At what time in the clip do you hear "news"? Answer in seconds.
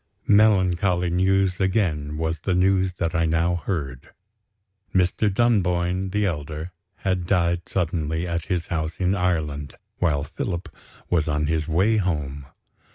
1.11-1.59, 2.55-2.93